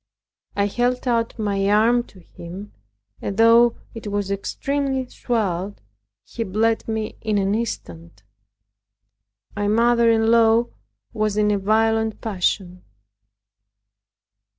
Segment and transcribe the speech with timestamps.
[0.55, 2.73] I held out my arm to him;
[3.21, 5.79] and though it was extremely swelled,
[6.25, 8.23] he bled me in an instant.
[9.55, 10.69] My mother in law
[11.13, 12.83] was in a violent passion.